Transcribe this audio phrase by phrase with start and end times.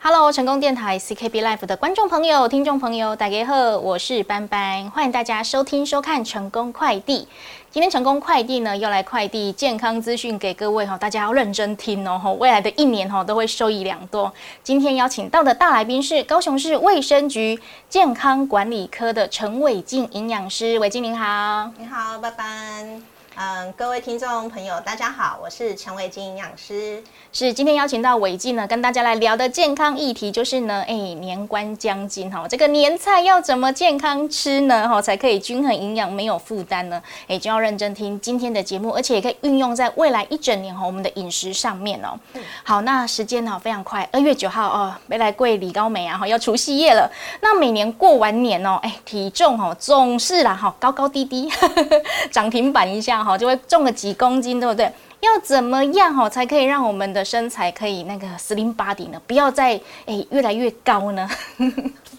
[0.00, 7.26] Hello，成功电台 CKB Life 的观众朋友、听众朋友，大家好，我是班班，欢迎大家收听、收看成功快递。
[7.68, 14.32] 今天成功快递呢，要来快递健康资讯给各位哈，大家要认真听哦，未来的一年哈都会受益良多。
[14.62, 17.58] 今天邀请到的大来宾是高雄市卫生局
[17.88, 23.17] 健康管理科的陈伟静营养师，伟静您好，你好，班班。
[23.40, 27.00] 嗯，各位听众朋友，大家好，我是陈伟金营养师。
[27.32, 34.88] 是今天邀请到伟静呢，跟大家来聊的健康议题，就是呢，哎，年关将近哈，这个年菜要怎么健康吃呢？
[34.88, 37.00] 哈，才可以均衡营养，没有负担呢？
[37.28, 42.18] 哎，就要认真听今天的节目，而且也可以运用在未来一整年哈，我们的饮食上面哦。
[42.64, 47.08] 好，那时间呢非常快，二月九号哦，没来贵李高梅啊，哈，要除夕夜了。
[47.40, 51.48] 那每年过完年哦，哎，体重哦总是啦哈，高高低低，
[52.32, 53.27] 涨停板一下。
[53.28, 54.90] 好，就会重个几公斤，对不对？
[55.20, 59.20] 要怎么样哈，才可以让我们的身材可以那个 slim body 呢？
[59.26, 61.28] 不要再诶越来越高呢？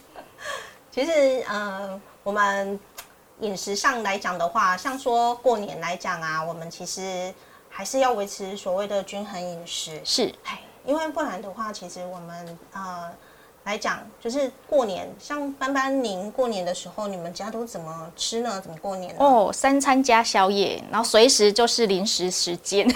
[0.93, 2.79] 其实，呃，我们
[3.39, 7.33] 饮食上来讲的话，像说过年来讲啊，我们其实
[7.69, 10.31] 还是要维持所谓的均衡饮食，是，
[10.85, 13.09] 因为不然的话，其实我们呃。
[13.69, 18.59] 来讲，就是过年，像班班您过年的时候，你们家都怎么吃呢？
[18.59, 19.15] 怎么过年？
[19.19, 22.87] 哦，三餐加宵夜，然后随时就是零食时间，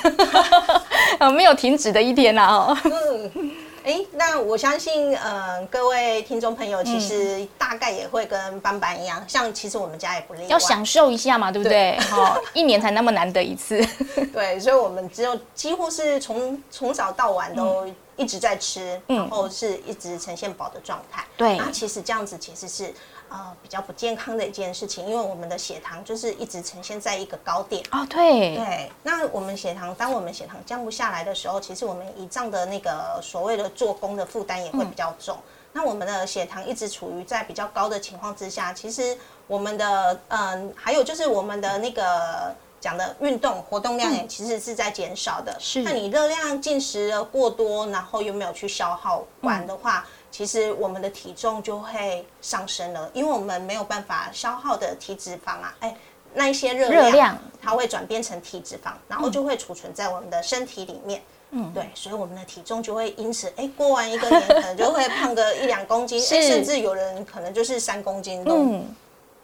[1.36, 2.48] 没有停止的一天啊。
[2.48, 2.78] 哦，
[3.36, 3.52] 嗯，
[3.84, 11.98] 哎，那我相信，呃，各位听众朋友，其实大概也会跟斑斑一样，像其实我们家也不例外，要享受一下嘛，对不对？
[12.12, 13.86] 哦，一年才那么难得一次，
[14.34, 17.88] 对，所以我们只有几乎是从从早到晚都。
[18.16, 21.26] 一直在吃，然后是一直呈现饱的状态。
[21.36, 22.94] 对，那其实这样子其实是
[23.34, 27.84] 呃比较不健康的一件事情，因为我们的血糖就是一直呈现在一个高点。
[27.92, 28.56] 哦，对。
[28.56, 35.36] 对，那我们血糖，当我们血糖降不下来的时候，其实我们胰脏的那个所谓的做工的负担也会比较重。
[35.72, 39.18] 那我们的血糖一直处于在比较高的情况之下，其实
[39.48, 42.56] 我们的嗯，还有就是我们的那个。
[42.84, 45.82] 讲的运动活动量也其实是在减少的，是。
[45.84, 55.96] 那你热量进食过多，然后又没有去消耗完的话，其实我们的体重就会上升了，因为我们没有办法消耗的体脂肪啊，哎，
[56.34, 61.22] 那一些热量它会转变成体脂肪，然后就会储存在我们的身体里面。
[61.52, 68.82] 嗯，对，所以我们的体重就会因此，哎，过完一个年可能就会胖个一两公斤，哎，甚至有人可能就是三公斤都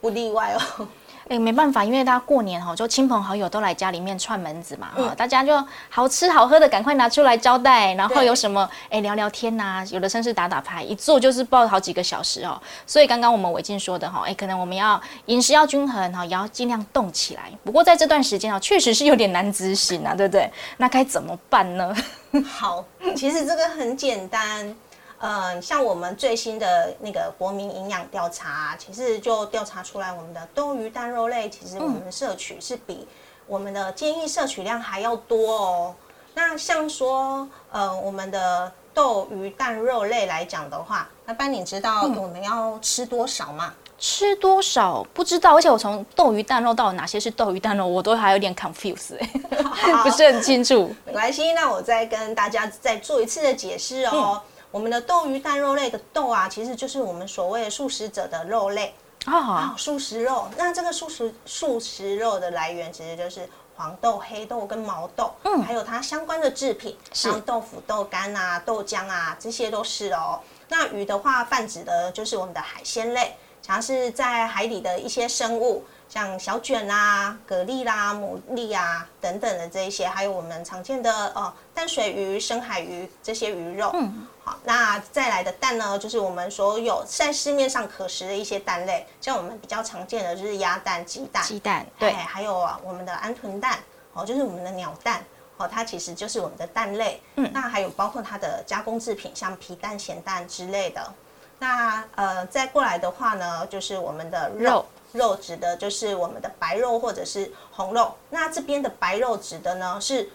[0.01, 0.87] 不例外哦。
[1.29, 12.59] 哎，没办法，因为大家过年哈，就亲朋好友都来家里面串门子嘛，哈，大家就好吃好喝的赶快拿出来招待，然后有什么哎聊聊天呐，有的甚至打打牌，一坐就是抱好几个小时哦。
[12.87, 17.43] 所以刚刚我们伟静说的哈，哎，可能我们要饮食要均衡哈，也要尽量动起来。
[17.63, 20.51] 不过在这段时间啊，确实是有点难执行啊，对不对？
[20.77, 21.95] 那该怎么办呢？
[22.49, 22.83] 好，
[23.15, 24.75] 其实这个很简单。
[25.21, 33.07] 嗯，像我们最新的那个国民营养调查，其实就调查出来，我们的豆鱼蛋肉类，其实我们摄取是比
[33.45, 35.95] 我们的建议摄取量还要多哦。
[36.33, 43.73] 那像说，呃，我们的豆鱼蛋肉类来讲的话，那班你知道我们要吃多少吗？
[43.97, 49.17] 吃多少不知道，而且我从豆鱼蛋肉到哪些是豆鱼蛋肉，我都还有点 confuse，
[50.01, 50.95] 不是很清楚。
[51.05, 54.41] 没关系，那我再跟大家再做一次的解释哦。
[54.71, 58.93] 我们的豆鱼蛋肉类的豆啊，其实就是我们所谓的素食者的肉类
[59.25, 60.47] 啊，素食肉。
[60.57, 70.39] 那这个素食素食肉的来源，其实就是黄豆、黑豆跟毛豆，嗯，还有它相关的制品，像豆腐、豆干啊、豆浆啊，这些都是哦。
[70.67, 75.83] 那鱼的话，泛指的就是我们的海鲜类，像是在海里的一些生物。
[76.09, 83.91] 像小卷啦、蛤蜊啦、牡蛎啊等等的这一些，还有我们常见的呃淡水鱼、深海鱼这些鱼肉。
[83.93, 93.77] 嗯，好，那再来的蛋呢，就是我们所有在市面上可食的一些蛋类，像我们比较常见的就是鸭蛋、鸡蛋、鸡蛋，对，还有啊我们的鹌鹑蛋，
[94.11, 95.23] 哦，就是我们的鸟蛋，
[95.57, 97.21] 哦，它其实就是我们的蛋类。
[97.35, 101.13] 嗯，那还有包括它的加工制品，像皮蛋、咸蛋之类的。
[101.59, 104.83] 那呃，再过来的话呢，就是我们的肉。
[105.11, 110.27] 肉指的就是我们的白肉或者是红肉，那这边的白肉指的呢是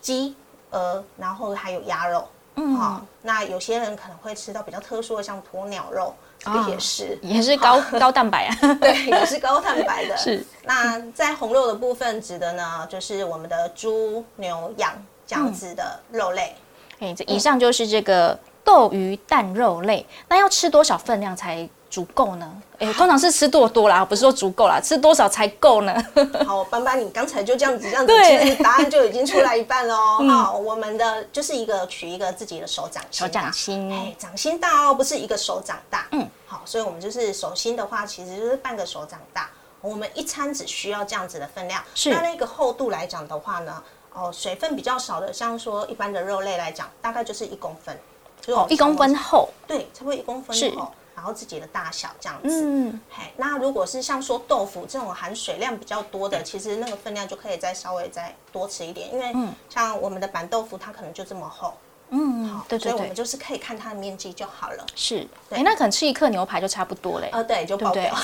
[0.00, 0.36] 鸡、
[0.70, 2.26] 鹅，然后还有鸭肉。
[2.60, 10.16] 嗯，好，那有些人可能会吃到比较特殊的，像鸵鸟肉，这个也是也是高 高蛋白啊， 对，也是高蛋白的。
[10.18, 14.92] 是，那在红肉的部分指的呢，就是我们的猪、牛、羊
[15.24, 16.56] 这样子的肉类。
[16.98, 21.68] 哎，这以上就是这个豆鱼蛋肉类，那要吃多少分量才？
[21.90, 22.62] 足够呢？
[22.78, 25.94] 哎，通常是吃多多啦，不是说足够啦，吃多少才够呢？
[26.46, 29.96] 好，斑斑，你刚才就这样子这样子，其实答案就已经出来一半喽。
[30.30, 36.06] 好，我们的就是一个取一个自己的手掌心，手掌心，哎，掌心大哦，不是一个手掌大。
[36.12, 39.50] 嗯，好，所以我们就是手心的话，其实就是半个手掌大。
[39.80, 41.82] 我们一餐只需要这样子的分量。
[41.94, 43.82] 是，那那个厚度来讲的话呢，
[44.12, 47.98] 哦，水分比较少的，像说一般的肉类来讲，大概就是一公分，
[48.40, 50.92] 就一公分厚，对，差不多一公分厚。
[51.18, 59.34] 然后自己的大小这样子，嗯，嘿，那如果是像说豆腐这种含水量比较多的，其实那个分量就可以再稍微再多吃一点，因为
[59.68, 61.74] 像我们的板豆腐，它可能就这么厚。
[62.10, 64.86] 嗯，好，对对对，所以我们就是可以看它的面积就好了。
[64.94, 67.28] 是，哎，那可能吃一克牛排就差不多嘞。
[67.32, 68.14] 呃，对，就爆表，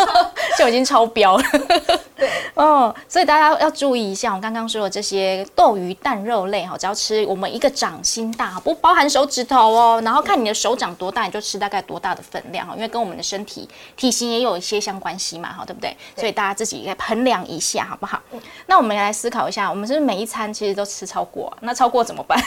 [0.58, 1.44] 就已经超标了。
[2.16, 10.00] 对， 哦，所以大家要注意一下，我刚刚说的这些豆鱼蛋肉类哈，只要吃我们一个掌心大，不包含手指头哦。
[10.04, 13.66] 然后看你的手掌多大，你就吃大概多大的分量哈，因为跟我们的身体
[13.96, 15.96] 体型也有一些相关系嘛，哈，对不对？
[16.14, 18.20] 所以大家自己来衡量一下，好不好？
[18.66, 21.50] 那我们来思考一下，我们是不是每一餐其实都吃超过？
[21.60, 22.38] 那超过怎么办？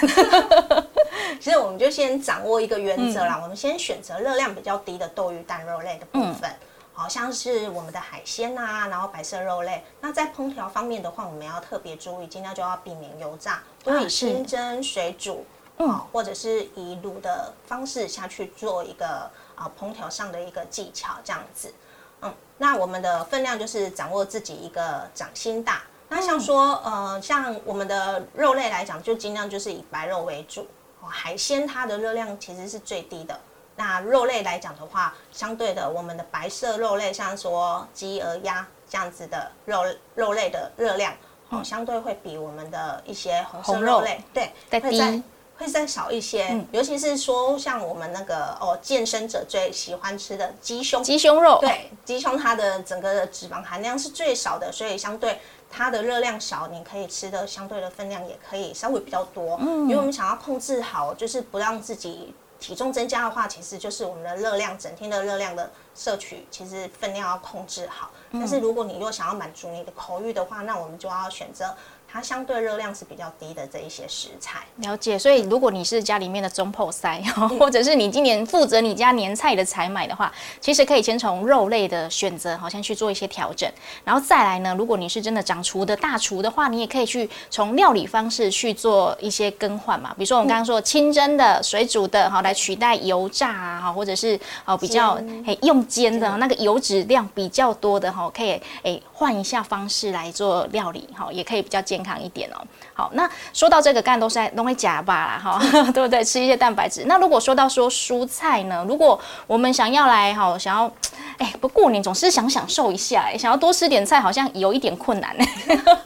[1.40, 6.50] 其实我们就先掌握一个原则啦，我们先选择热量比较低的豆鱼蛋肉类的部分，
[6.94, 9.84] 好像是我们的海鲜啊，然后白色肉类。
[10.00, 15.46] 那在烹调方面的话，我们要特别注意，尽量就要避免油炸，都以清蒸、水煮，
[15.78, 21.74] 嗯，或者是以卤的方式下去做一个啊烹调上的一个技巧，这样子。
[22.22, 25.82] 嗯，那我们的分量就是掌握自己一个掌心大。
[26.10, 30.68] 那像说呃，像我们的肉类来讲，就尽量就是以白肉为主。
[31.08, 33.40] 海鲜它的热量其实是最低的。
[33.76, 39.84] 那肉类来讲的话，相对的，我们的白色肉类，像说鸡、鹅、鸭这样子的肉
[40.14, 41.12] 肉类的热量，
[41.50, 45.24] 哦，相对会比我们的一些红色肉类，对，会再
[45.58, 46.64] 会再少一些。
[46.72, 55.40] 尤其是说像我们那个哦，健身者最喜欢吃的鸡胸，鸡胸肉，对，鸡胸它的整个的脂肪含量是最少的，所以相对。
[55.76, 59.58] 它的热量少，你可以吃的相对的分量也可以稍微比较多。
[59.60, 68.12] 嗯，因为我们想要控制好，就是不让自己体重增加的话，其实就是我们的热量整天的热量的摄取，其实分量要控制好。
[68.34, 71.76] 但是如果你又想要满足你的口欲的话，那我们就要选择。
[72.14, 75.18] 它相对热量是比较低的这一些食材，了解。
[75.18, 77.20] 所以如果你是家里面的中破塞，
[77.58, 80.32] 或者是你今年负责你家年菜的采买的话，
[80.62, 83.68] 其实可以先从肉类的选择，好像去做一些调整，
[84.04, 90.14] 然后再来呢，如果你是真的掌厨的大厨的话，你也可以去从料理方式去做一些更换嘛。
[90.16, 102.03] 比如说我们刚刚说清蒸的、水煮的，好来取代油炸啊，哈，或者是哦比较嘿用煎的那个油脂量比较多的哈，可以诶换一下方式来做料理，哈，也可以比较健。
[102.04, 102.58] 康一点哦，
[102.94, 105.60] 好，那说到这个，干都是容易夹吧啦，哈，
[105.94, 106.24] 对不对？
[106.24, 107.06] 吃一些蛋白质。
[107.06, 110.92] 那如果说到说蔬菜呢，如果我们想要来哈，想要，
[111.38, 115.46] 哎，不过年总是想享受一下，哎，想要多吃点菜，好像有一点困难呢，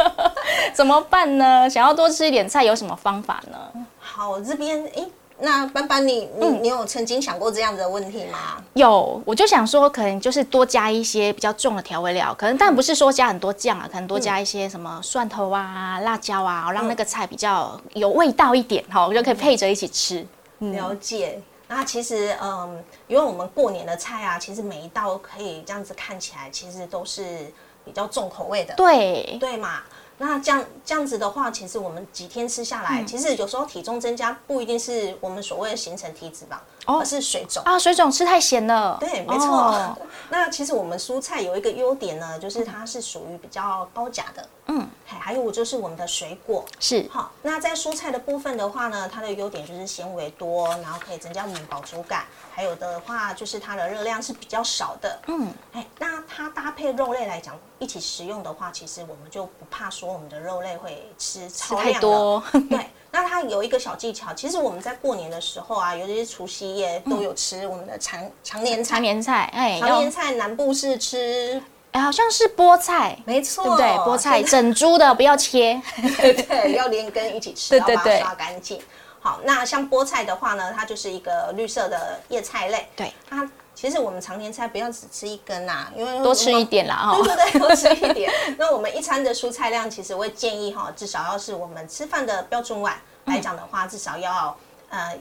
[0.74, 1.70] 怎么办呢？
[1.70, 3.58] 想要多吃一点菜，有什么方法呢？
[4.00, 5.04] 好，这边哎。
[5.39, 8.57] 那班班，你你你有曾经想过这样子的问题吗？
[8.74, 20.25] 有，我就想说，可能就是多加一些比较重的调味料，可能但不是说加很多酱啊，可能多加一些什么蒜头啊、辣椒啊，让那个菜比较有味道一点，哈，我就可以配着一起吃。
[20.60, 21.40] 了解。
[21.68, 27.54] 那其实，嗯，因为我们过年的菜啊，其实每一道可以这样子看起来，其实都是
[27.86, 28.74] 比较重口味的。
[28.75, 29.81] 对，对嘛。
[30.19, 36.58] 那这样这样子的话，其实我们几天吃下来，其实有时候体重增加不一定是我们所谓的形成体脂肪，
[37.00, 38.97] 而是水肿啊，水肿吃太咸了。
[39.00, 39.95] 对，没错。
[40.30, 44.47] 那其实我们蔬菜有一个优点呢，就是它是属于比较高钾的。
[44.68, 47.31] 嗯，还还有就是我们的水果是好。
[47.42, 52.26] 那在蔬菜的部分的话呢，它的优点就是纤维多，然后可以增加我们饱足感。
[52.54, 55.19] 还有的话就是它的热量是比较少的。
[55.28, 62.44] 嗯，哎，那它搭配肉类来讲，一起食用的话，其实我们就不怕说我们的肉类会吃超量多。
[62.69, 68.95] 对，那它有一个小技巧，其实我们在过年的时候啊，尤其是除夕夜都有吃我们的常常年菜。
[68.95, 73.88] 常年菜，哎，常年菜南部是吃，哎，好像是菠菜，没错，对不对？
[74.00, 78.80] 菠菜整株的，不要切，对，要连根一起吃，对对对，刷干净。
[79.20, 82.88] 好，那像菠菜的话呢，它就是一个绿色的叶菜类。
[82.96, 87.18] 对，它其实我们常年菜不要只吃一根呐，因为多吃一点啦哈。
[87.24, 88.32] 对对对，多吃一点。
[88.58, 94.56] 那我们一餐的蔬菜量，其实会建议哈，至少要是我们吃饭的标准碗来讲的话，至少要
[94.90, 95.18] 呃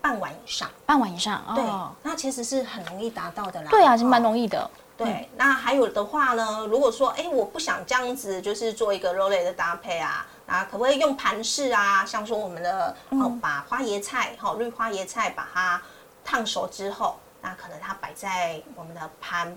[0.00, 0.70] 半碗以上。
[0.86, 1.64] 半碗以上，对，
[2.02, 3.68] 那其实是很容易达到的啦。
[3.70, 4.70] 对啊，是蛮容易的。
[5.04, 10.26] 对，那还有的话呢，如果说哎，我不想这样子，就是做一个肉类的搭配啊。
[10.46, 12.04] 啊，可不可以用盘式啊？
[12.04, 15.80] 像说我们的哦，把花椰菜，哈，绿花椰菜，把它
[16.24, 19.56] 烫熟之后，那可能它摆在我们的盘。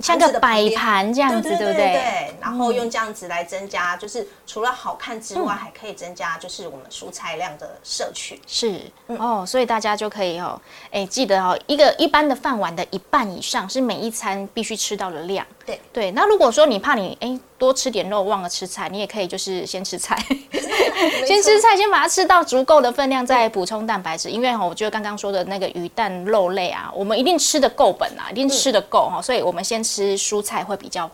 [0.00, 1.74] 像个摆盘这样子，对不对？
[1.74, 8.40] 对，然后用这样子来增加，就是除了好看之外，还可以增加就是我们蔬菜量的摄取。
[8.46, 10.60] 是哦，所以大家就可以哦，
[10.90, 15.46] 哎，记得哦，一个一般的饭碗的一半以上是每一餐必须吃到的量。
[15.66, 20.16] 对对，那如果说你怕你哎多吃点肉忘了吃菜，你也可以就是先吃菜，
[21.26, 24.30] 先吃菜，先把它吃到足够的分量，再补充蛋白质。
[24.30, 31.10] 因为哈，我觉得刚刚说的那个鱼蛋肉类啊，我们一定吃的够本啊，一定吃的够哈，所以我们先吃蔬菜会比较。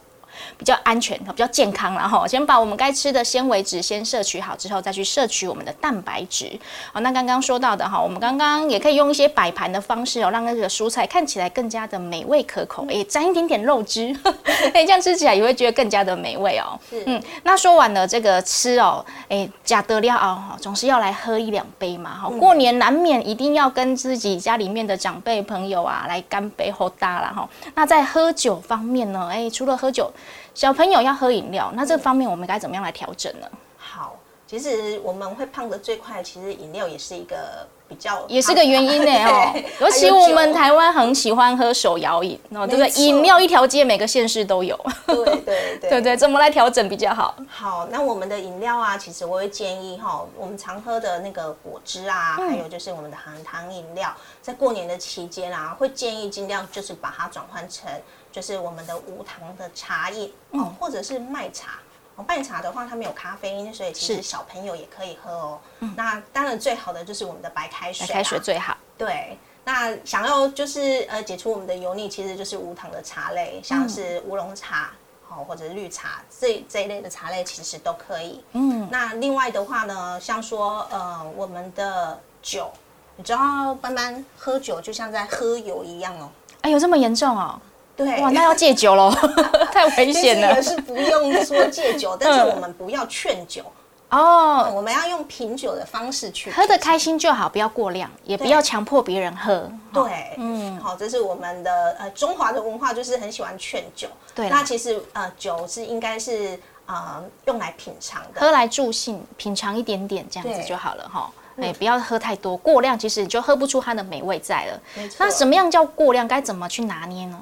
[0.57, 6.51] 比较安全，比较健康，然后先把我们该吃的纤维质先摄取好，之后再去摄取我们的蛋白质。
[6.93, 14.15] 好，那刚刚说到的哈，我们刚刚也可以用一些摆盘的方式哦，让那个蔬菜看起来更加的美味可口，哎，沾一点点肉汁，
[14.73, 16.79] 哎，这样吃起来也会觉得更加的美味哦。
[17.07, 22.11] 嗯，那说完了这个吃哦，哎，假得了哦，总是要来喝一两杯嘛。
[22.23, 27.49] 哈，过年难免一定要跟自己家里面的长辈朋友啊来干杯喝大了哈。
[27.75, 30.11] 那在喝酒方面呢，哎，除了喝酒。
[30.55, 33.47] 小朋友要喝饮料，那这方面我们该怎么样来调整呢？
[33.79, 34.17] 好，
[34.47, 39.63] 其实我们会胖的最快，其实饮料也是一个比较，也是个原因呢 哦。
[39.81, 42.89] 尤其我们台湾很喜欢喝手摇饮，哦，对不对？
[43.03, 44.79] 饮料一条街每个县市都有。
[45.07, 47.35] 对对对 对对，怎么来调整比较好？
[47.49, 57.91] 好，那我们的饮料啊，其实我会建议哈，我们常喝的那个果汁啊，还有就是我们的含糖饮料，在过年的期间啊，会建议尽量就是把它转换成。
[58.33, 61.79] 就是我们的无糖的茶饮哦，或者是麦茶
[62.17, 62.25] 哦。
[62.27, 65.61] 麦茶的话，它没有咖啡因，所以其实小朋友也可以喝哦。
[65.95, 68.77] 那当然最好的就是我们的白开水，白开水最好。
[68.97, 74.91] 对，那想要就是呃解除我们的油腻，其实就是无糖的茶类，像是乌龙茶
[75.29, 78.43] 哦，或者绿茶这这一类的茶类其实都可以。
[78.53, 82.71] 嗯，那另外的话呢，像说呃我们的酒，
[83.17, 86.31] 你知道班班喝酒就像在喝油一样哦。
[86.63, 87.61] 哎，有这么严重哦？
[87.97, 89.11] 对，哇，那要戒酒喽，
[89.73, 90.63] 太危险了。
[90.63, 93.63] 是不用说戒酒，但是我们不要劝酒
[94.09, 99.71] 哦，我们要用品酒的方式去喝的开心就好，不要过量，也不要强迫别人喝。
[99.93, 104.09] 对，嗯，好，这是我们的呃中华的文化，就是很喜欢劝酒。
[104.35, 111.31] 对，那其实呃酒是应该是呃用来品尝的，喝来助兴，品尝一点点这样子就好了哈。
[111.57, 114.81] 哎，不要喝太多，过量其实你就喝不出它的美味在了。
[115.19, 116.27] 那什么样叫过量？
[116.27, 117.39] 该怎么去拿捏呢？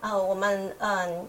[0.00, 1.26] 好，呃，我们嗯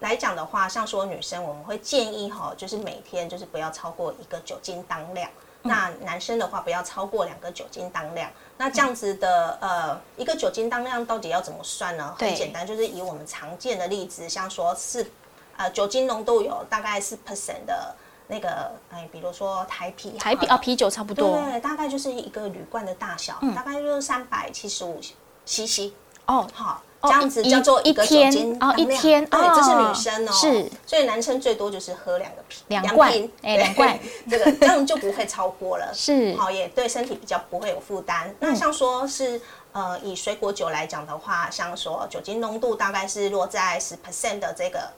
[0.00, 5.30] 来讲的话，像说女生，我们会建议哈，就是每天就是不要超过一个酒精当量。
[5.62, 8.30] 那男生的话，不要超过两个酒精当量。
[8.58, 12.14] 那这样子的呃，一个酒精当量到底要怎么算呢？
[12.18, 15.10] 很简单，就是以我们常见的例子，像说是
[15.56, 17.94] 呃酒精浓度有大概是 percent 的
[18.26, 25.00] 那个，哎，比如说台啤，台啤啊，啤酒差不多，对，大概就是一个铝罐的大小，大概就是三百七十五
[25.46, 25.92] cc。
[26.26, 26.82] 哦，好。
[27.04, 33.98] 这样子叫做一个酒精哦，一天对，这是女生哦，是，所以男生最多就是喝两个瓶，两罐， 哎，两罐，
[34.30, 38.34] 这个这样就不会超过了， 是，好，也对身体比较不会有负担。
[38.40, 39.40] 那像说是
[39.72, 44.88] 呃，以水果酒来讲的话，像说酒精浓度大概是落在十 percent 的这个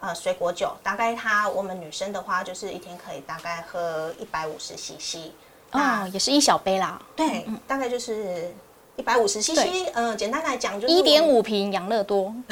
[0.00, 5.30] 呃水果酒，大概它我们女生的话，就是一天可以大概喝一百五十 cc，
[5.72, 8.54] 哦，也是一小杯啦，对，大概就是。
[8.98, 12.34] 一百五十 CC，嗯，简单来讲就是一点五瓶养乐多。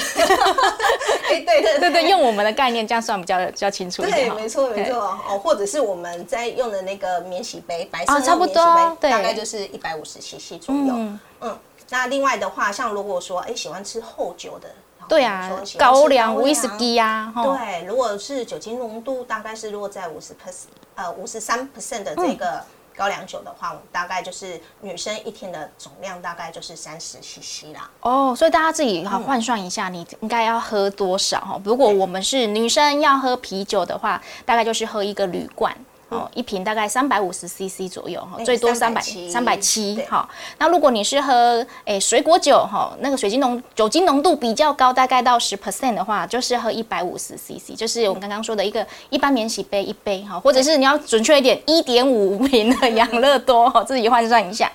[1.28, 4.30] 哎，对对对 对，用我们的概念这样算比较比较清楚一点。
[4.30, 10.94] 对，没错没错哦，或者是我们在用的那个免洗杯，白色的免洗杯，大概就是一百五十 CC 左右。
[11.40, 11.58] 嗯，
[11.90, 14.68] 那另外的话，像如果说哎喜欢吃厚酒的，
[15.08, 22.62] 对啊，高粱威士忌呀，对，如果是酒精浓度大概是落在五十 percent，呃，五十三 percent 的这个。
[22.96, 27.90] 高粱酒的话，大概就是女生一天的总量大概就是三十 CC 啦。
[28.00, 31.60] 哦，所以大家自己好换算一下，你应该要喝多少哈？
[31.64, 35.76] 如果我们是女生要喝啤酒的话，大概就是喝一个铝罐。
[36.16, 40.28] 哦，一瓶大概三百五十 CC 左右哈，最多三百三百七哈。
[40.58, 54.70] 那如果你是喝诶水果酒哈，那个水晶浓酒精浓度比较高，大概到十 percent 的话，就是喝一百五十 CC，就是我们刚刚说的一个一般免洗杯一杯哈，或者是你要准确一点，一点五 瓶的养乐多哈，自己换算一下。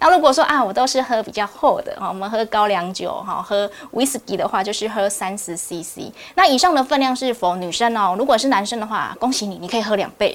[0.00, 6.12] 那如果说啊，我都是喝比较厚的哈，我们喝高粱酒哈，喝威士忌的话，就是喝三十 CC。
[6.34, 8.14] 那以上的分量是否女生哦？
[8.18, 10.34] 如果是男生的话，恭喜你，你可以喝两倍，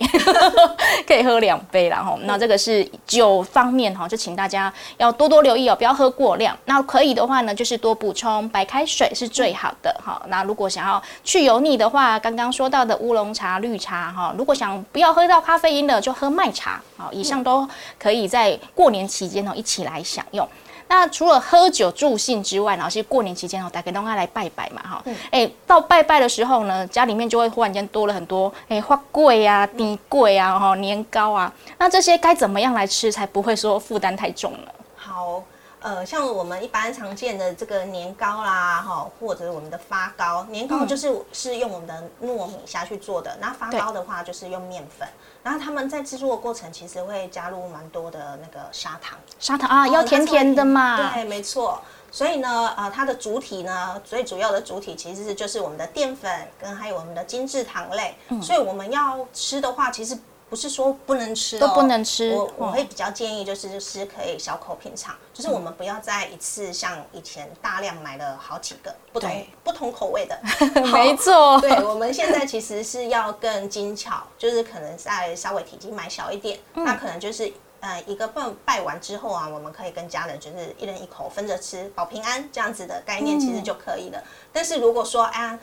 [1.08, 6.58] 可以喝两杯然后那这个是酒方面哈，就请大家要多多留意哦，不要喝过量。
[6.66, 10.22] 那可以的话呢，就是多补充白开水是最好的哈。
[10.28, 16.82] 那如果想要去油腻的话，刚刚说到的乌龙茶、绿茶哈，如果想不要喝到咖啡因的，就喝麦茶。
[16.98, 20.48] 好，以上都可以在过年期间哦一起来享用。
[20.88, 34.72] 那除了喝酒助兴之外，然后其实过年期间哦，大家都爱来拜拜嘛，哈，哎，到拜拜的时候呢，家里面就会忽然间多了很多哎花柜啊、地桂啊、哈年糕啊，那这些该怎么样来吃才不会说负担太重呢？
[34.96, 35.42] 好。
[35.82, 45.08] 呃，像我们一般常见的这个年糕啦，哈，或者我们的发糕，年糕就是是用我们的糯米下去做的，那发糕的话就是用面粉，
[45.42, 60.16] 然后他们在制作的过程其实会加入蛮多的那个砂糖，砂糖啊，要甜甜的嘛，对，没错，所以呢，呃，它的主体呢，最主要的主体其实是就是我们的淀粉跟还有我们的精制糖类，所以我们要吃的话，其实。
[60.52, 62.34] 不是说不能吃，都不能吃。
[62.34, 70.38] 我我会比较建议，就是是可以小口品尝，就是我们不要再一次像以前大量买了好几个不同不同口味的。
[70.92, 84.22] 没错，对，我们现在其实是要更精巧，就是可能再稍微体积买小一点，那可能就是呃一个拜拜完之后啊，我们可以跟家人就是一人一口分着吃，保平安这样子的概念其实就可以了。
[84.52, 85.58] 但是如果说哎。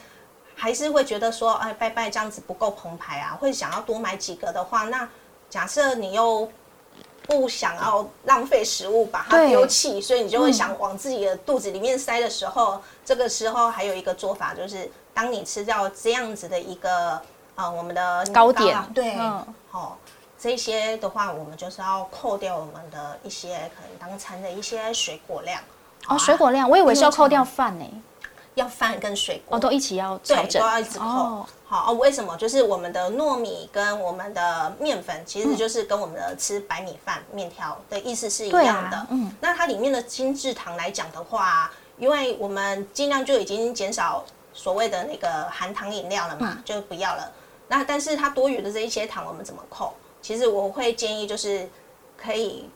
[0.59, 5.09] 还是会觉得说，哎，拜拜这样子不够澎湃啊，会想要多买几个的话，那
[5.49, 6.51] 假设你又
[7.23, 17.23] 不想要浪费食物，把它丢弃，所以你就会想往自己的肚子里面塞的时候，这个时候还有一个做法，就是当你吃掉这样子的一个
[17.55, 19.17] 啊，我们的糕点，对，
[19.71, 19.97] 好，
[20.39, 25.61] 这些的话，我们就是要扣掉我们的一些可能当餐的一些水果量。
[26.09, 27.85] 哦，水果量，我以为是要扣掉饭呢。
[28.59, 31.47] 要饭跟水果哦，都一起要调整，都要一直扣。
[31.65, 32.37] 好哦，为什么？
[32.37, 39.07] 就是我们的糯米跟我们的面粉，其实就是跟我们的吃白米饭、面条的意思是一样的。
[39.11, 44.25] 嗯，那它里面的精制糖来讲的话，因为我们尽量就已经减少
[44.55, 47.31] 所谓的那个含糖饮料了嘛，就不要了。
[47.69, 49.93] 那但是它多余的这一些糖，我们怎么扣？
[50.23, 51.69] 其实我会建议就是
[52.17, 52.69] 可以。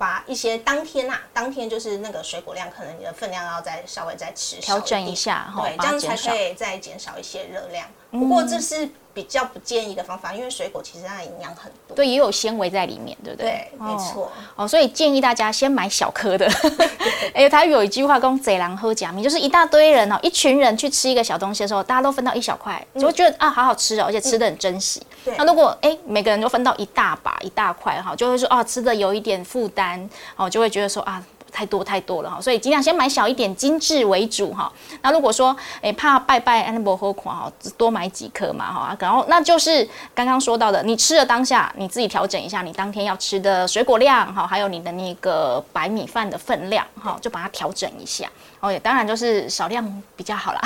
[0.00, 7.86] 把一些当天呐，当天就是那个水果量，可能你的分量要再稍微再吃调整一下，对，这样才可以再减少一些热量。
[8.10, 8.88] 不过这是。
[9.12, 13.50] 比较不建议的方法，因为水果其实它营养很多，对，也有纤维在里面，对不对？
[13.50, 14.30] 对，没错。
[14.56, 16.48] 哦，所以建议大家先买小颗的。
[17.34, 25.02] 哎，他有一句话跟“贼狼喝假米”，就是一大堆人哦，一群人去吃一个小东西的时候，大家都分到一小块，就会觉得啊，好好吃哦，而且吃的很珍惜。
[25.36, 31.22] 那如果哎，每个人都分到一大把、一大块哈，就会说哦，吃的有一点负担哦，就会觉得说啊。
[31.52, 34.70] 太多太多了哈，所以尽量先买小一点，精致为主哈。
[35.02, 38.96] 那如果说诶怕拜拜安伯喝款哈，多买几颗嘛哈。
[38.98, 48.28] 然后那就是刚刚说到的，你吃的当下你自己调整一下，你当天要吃的水果量哈，还有你的那个白米饭的分量哈，就把它调整一下。
[48.60, 50.60] 哦，也当然就是少量比较好啦，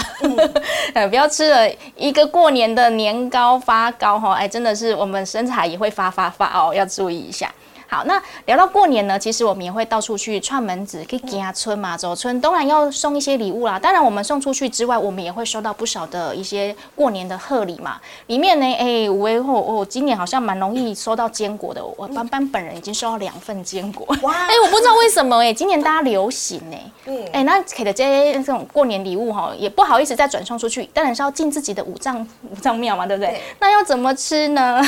[0.94, 7.48] 呃，不要吃了一个过年的年糕发糕哈，哎，真的是我们身材也会发发发哦，要注意一下。
[7.86, 13.78] 好，那聊到过年呢，其实我们也会到处去串门子，可以给村嘛，走村，当然要送一些礼物啦。
[13.78, 18.00] 当然，我们送出去之外，我们也会收到不少的一些过年的贺礼嘛。
[18.26, 21.84] 里面呢，哎，五位后哦，今年好像蛮容易收到坚果的。
[21.96, 24.06] 我班班本人已经收到两份坚果。
[24.22, 24.34] 哇！
[24.46, 33.40] 哎，我不知道为什么哎，今年大家流行哎，嗯，哎，那给的这些这种过年礼物哈，也不好意思再转送出去，当然是要进自己的五脏五脏庙嘛，对不对？
[33.60, 34.82] 那要怎么吃呢？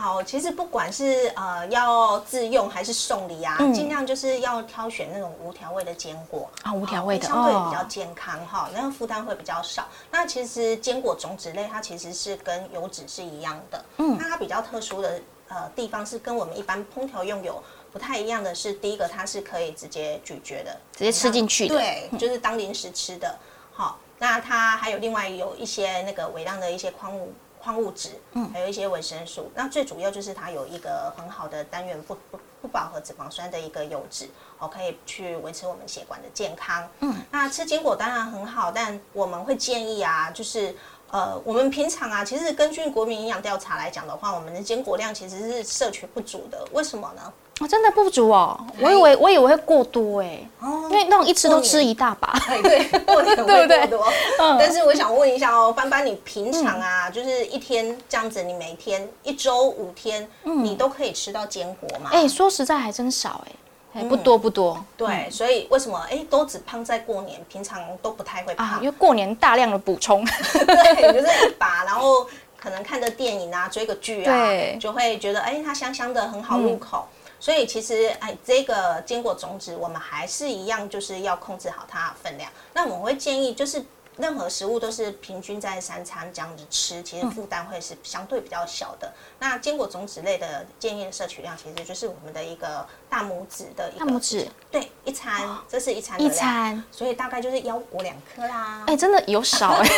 [0.00, 9.86] 好，其实不管是呃要自用还是送礼啊，尽量就是要挑选那种无调味的坚果啊，无调味的相对比较健康哈，那个负担会比较少。
[10.10, 23.38] 那其实坚果种子类它其实是跟油脂是一样的，嗯，那它比较特殊的呃地方是跟我们一般烹调用油不太一样的是，第一个它是可以直接咀嚼的，直接吃进去的，对，就是当零食吃的。
[23.70, 27.34] 好，那它还有另外有一些那个微量的一些矿物。
[27.62, 29.50] 矿物质，嗯，还有一些维生素。
[29.54, 36.88] 那最主要就是它有一个很好的单元不不不饱和脂肪酸的一个油脂，哦，可以去维持我们血管的健康。
[37.00, 40.74] 嗯，那吃坚果当然很好，但我们会建议啊，就是
[41.10, 46.66] 呃，我们平常啊，其实根据国民营养调查来讲的话，我们的坚果量其实是摄取不足的。
[46.72, 47.32] 为什么呢？
[47.60, 54.12] 哦，真的不足哦，我以为我以为会过多哎，因为那种一吃都吃一大把，对，过年 会过多。
[54.40, 62.08] 嗯，但是我想问一下哦，班班，你平常啊，就是一天这样子，你每天一周五天，你都可以吃到坚果吗？
[62.12, 63.44] 哎，说实在还真少
[63.92, 64.82] 哎，不多不多。
[64.96, 68.78] 对，所以为什么哎都只胖在过年，平常都不太会胖？
[68.80, 70.24] 因为过年大量的补充，
[70.64, 74.34] 对，就是一把，然后可能看着电影啊，追个剧啊，
[74.80, 77.06] 就会觉得哎它香香的，很好入口。
[77.40, 82.52] 所以其实，哎，这个坚果种子我们还是一样，就是要控制好它的分量。
[82.74, 83.82] 那我们会建议，就是
[84.18, 89.10] 任何食物都是平均在三餐这样子吃，其实负担会是相对比较小的。
[89.38, 98.84] 那坚果种子类的建议的摄取量，其实就是我们的一个大拇指的一个大拇指，对，一餐，这是一餐一餐，所以大概就是腰果两颗啦。
[98.86, 99.88] 哎，真的有少哎，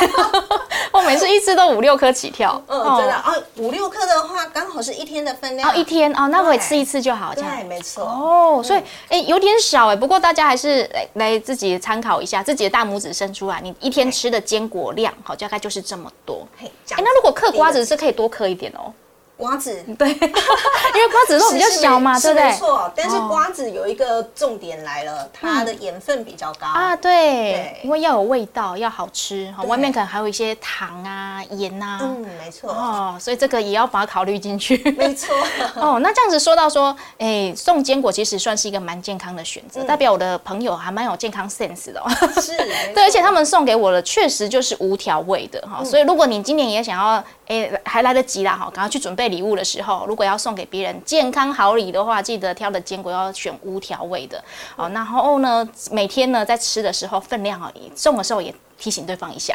[0.90, 2.60] 我每次一吃都五六颗起跳。
[2.66, 5.68] 嗯，真的啊，五六颗的话，刚好是一天的分量。
[5.68, 7.56] 哦，一天哦，那我也吃一次就好，这样。
[7.56, 8.02] 对，没错。
[8.02, 16.48] 哦，所以哎，有点少哎，不过大家还是来来自己参考一下，自己的大拇指伸出来，你一天吃的坚果量，好，大概就是这么多。
[16.58, 18.90] 嘿哎，那如果嗑瓜子是可以多嗑一点哦。
[19.42, 22.48] 瓜子 对， 因为瓜子肉比较小嘛，对不对？
[22.48, 26.94] 没错，但是瓜子有一个重点来了，它的盐分比较高啊。
[26.94, 31.98] 对，因为要有味道，要好吃，外面可能还有一些糖啊、盐啊。
[32.02, 32.70] 嗯，没错。
[32.70, 34.76] 哦，所以这个也要把它考虑进去。
[34.96, 35.34] 没错。
[35.74, 42.00] 哦，那这样子说到说，哎，送坚果其实算是一个蛮健康的选择，代表我的朋友还蛮有健康 sense 的。
[42.40, 42.56] 是。
[42.94, 47.22] 对，而且他们送给我的确实就是无调味的哈，所以如果你今年也想要。
[47.52, 48.56] 哎，还来得及啦！
[48.56, 54.42] 哈，赶快去准备礼物的时候，如果要送给别人健康好礼的话，记得挑的坚果要选无调味的
[54.74, 54.88] 哦。
[54.94, 59.54] 然后呢，每天呢在吃的时候分量哦，送的时候也提醒对方一下，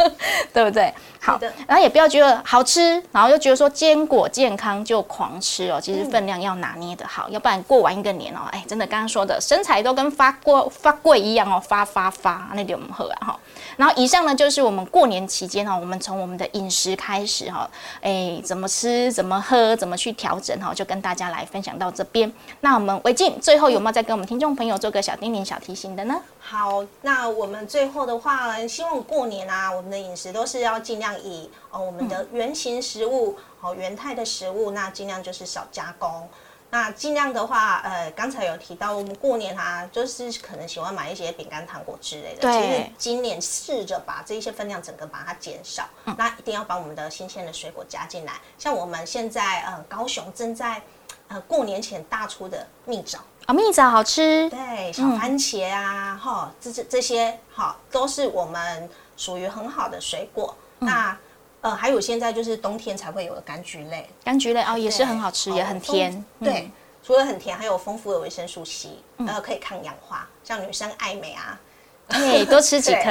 [0.52, 0.92] 对不对？
[1.22, 1.50] 好的。
[1.66, 5.80] 然后也不要觉得好吃，然后又觉得说坚果健康就狂吃哦。
[5.80, 13.38] 其实分量要拿捏的好，要不然过完一个年哦，哎，真的刚刚说的身材都跟发过发贵一样哦，发发发那点我们喝啊哈。
[13.78, 17.70] 然后以上呢就是我们过年期间哈，我们从我们的饮食开始哈，
[18.02, 22.30] 哎，怎么吃、怎么喝、怎么去调整哈，就跟大家来分享到这边。
[22.60, 26.20] 那我们韦静最后有没有再跟我们听众朋友做个小叮咛、小提醒的呢？
[26.40, 36.28] 好，那我们最后的话，希望过年啊，我们的饮食都是要尽量以哦我们的原形食物、哦原态的食物，那尽量就是少加工。
[36.70, 42.42] 那尽量的话，呃，刚才有提到我们过年啊，就是可能喜欢买一些饼干、糖果之类的。
[42.42, 42.52] 对。
[42.52, 48.34] 其实今年试着把这一些分量整个把它减少，那一定要把我们的新鲜的水果加进来。
[48.58, 50.82] 像我们现在呃高雄正在
[51.28, 54.50] 呃过年前大出的蜜枣啊，蜜枣好吃。
[54.50, 60.54] 对，小番茄啊，哈，这这这些好都是我们属于很好的水果。
[60.80, 61.16] 那
[61.60, 66.24] 呃，还有现在就是冬天才会有的柑橘类，柑橘类哦也是很好吃，也很甜。
[66.40, 66.70] 对，
[67.02, 70.28] 除了很甜，还有丰富的维生素 C，呃，可以抗氧化。
[70.44, 71.58] 像女生爱美啊。
[72.08, 73.10] 哎，多吃几颗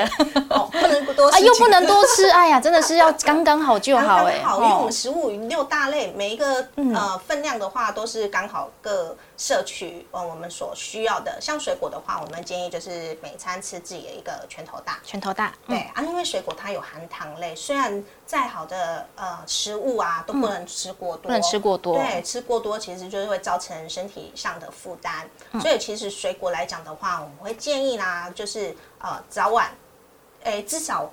[0.50, 4.42] 哦，不能多 啊，又不能多吃，哎呀，真的是要刚刚好就好哎。
[4.42, 11.40] 好，因为我们食物六大类，每一个呃分量的话都是刚好各摄取呃我们所需要的。
[11.40, 15.54] 像水果的话，我们建议就是每餐吃自己的一个拳头大，拳头大。
[15.68, 21.98] 对啊，因为水果它有含糖类，虽然再好的呃食物啊都不能吃过多，不能吃过多。
[21.98, 25.30] 对，吃过多其实就是会造成身体上的负担。
[25.62, 28.76] 所以其实水果来讲的话，我们会建议啦，就是。
[29.00, 29.70] 呃，早晚，
[30.42, 31.08] 诶，至少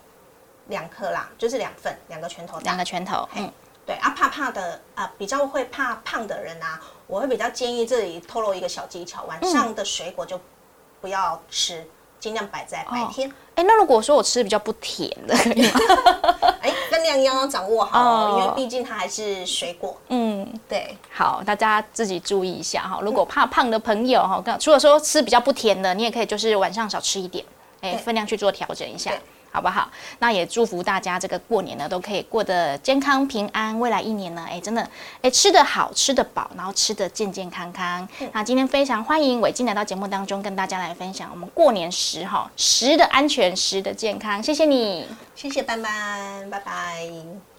[0.69, 3.29] 两颗啦，就是两份，两个拳头，两个拳头。
[3.35, 3.53] 嗯，
[3.87, 10.41] 对啊，怕胖的啊，比较会怕胖的人啊，我会比较建议这里透露一个小技巧，晚上的水果就
[11.01, 11.87] 不要吃，
[12.19, 13.31] 尽量摆在白天。
[13.57, 15.35] 哎，那如果说我吃比较不甜的，
[16.61, 19.97] 哎，分量要掌握好，因为毕竟它还是水果。
[20.09, 20.97] 嗯，对。
[21.13, 22.99] 好，大家自己注意一下哈。
[23.03, 27.45] 如果怕胖的朋友哈，除了说吃比较不甜的，你也可以就是晚上少吃一点。
[27.83, 29.13] 哎，分量去做调整一下，
[29.55, 29.89] 好不好？
[30.19, 33.79] 那也祝福大家这个过年呢，都可以过得健康平安。
[33.79, 34.85] 未来一年呢，哎，真的，
[35.23, 38.07] 哎，吃得好，吃得饱，然后吃得健健康康。
[38.33, 44.43] 那今天非常欢迎伟静来到节目当中，跟大家来分享我们过年时哈食的安全，食的健康。
[44.43, 47.54] 谢谢你，谢谢班班，拜拜。